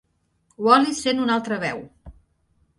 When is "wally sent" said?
0.67-1.23